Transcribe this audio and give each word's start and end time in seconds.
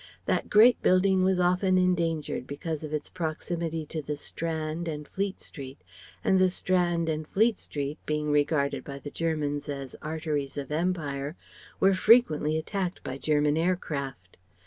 That 0.25 0.49
great 0.49 0.81
building 0.81 1.23
was 1.23 1.39
often 1.39 1.77
endangered 1.77 2.47
because 2.47 2.83
of 2.83 2.91
its 2.91 3.07
proximity 3.07 3.85
to 3.85 4.01
the 4.01 4.15
Strand 4.15 4.87
and 4.87 5.07
Fleet 5.07 5.39
Street; 5.39 5.77
and 6.23 6.39
the 6.39 6.49
Strand 6.49 7.07
and 7.07 7.27
Fleet 7.27 7.59
Street, 7.59 7.99
being 8.07 8.31
regarded 8.31 8.83
by 8.83 8.97
the 8.97 9.11
Germans 9.11 9.69
as 9.69 9.95
arteries 10.01 10.57
of 10.57 10.71
Empire, 10.71 11.35
were 11.79 11.93
frequently 11.93 12.57
attacked 12.57 13.03
by 13.03 13.19
German 13.19 13.55
air 13.57 13.75
craft. 13.75 14.37